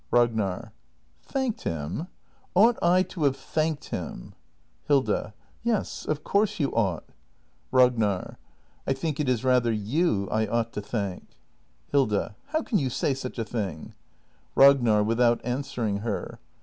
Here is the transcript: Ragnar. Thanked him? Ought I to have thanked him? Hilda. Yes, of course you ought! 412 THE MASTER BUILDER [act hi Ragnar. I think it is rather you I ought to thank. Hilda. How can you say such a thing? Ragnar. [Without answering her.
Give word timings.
Ragnar. 0.09 0.71
Thanked 1.21 1.61
him? 1.61 2.07
Ought 2.55 2.79
I 2.81 3.03
to 3.03 3.25
have 3.25 3.37
thanked 3.37 3.89
him? 3.89 4.33
Hilda. 4.87 5.35
Yes, 5.61 6.07
of 6.07 6.23
course 6.23 6.59
you 6.59 6.71
ought! 6.73 7.03
412 7.69 7.99
THE 7.99 7.99
MASTER 7.99 8.07
BUILDER 8.07 8.31
[act 8.31 8.39
hi 8.39 8.87
Ragnar. 8.87 8.87
I 8.87 8.93
think 8.99 9.19
it 9.19 9.29
is 9.29 9.43
rather 9.43 9.71
you 9.71 10.27
I 10.31 10.47
ought 10.47 10.73
to 10.73 10.81
thank. 10.81 11.27
Hilda. 11.91 12.35
How 12.47 12.63
can 12.63 12.79
you 12.79 12.89
say 12.89 13.13
such 13.13 13.37
a 13.37 13.45
thing? 13.45 13.93
Ragnar. 14.55 15.03
[Without 15.03 15.39
answering 15.45 15.97
her. 15.97 16.39